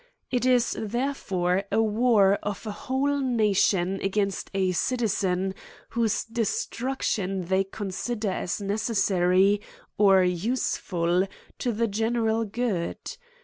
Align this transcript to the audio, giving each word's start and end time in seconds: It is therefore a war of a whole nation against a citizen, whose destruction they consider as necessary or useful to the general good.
It 0.31 0.47
is 0.47 0.75
therefore 0.79 1.65
a 1.71 1.79
war 1.79 2.39
of 2.41 2.65
a 2.65 2.71
whole 2.71 3.19
nation 3.19 3.99
against 4.01 4.49
a 4.51 4.71
citizen, 4.71 5.53
whose 5.89 6.23
destruction 6.23 7.45
they 7.45 7.65
consider 7.65 8.31
as 8.31 8.59
necessary 8.59 9.61
or 9.99 10.23
useful 10.23 11.27
to 11.59 11.71
the 11.71 11.87
general 11.87 12.45
good. 12.45 13.15